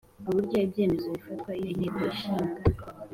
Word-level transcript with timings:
Uburyo 0.29 0.55
ibyemezo 0.65 1.07
bifatwa 1.15 1.49
iyo 1.59 1.67
Inteko 1.73 1.99
Ishinga 2.11 2.57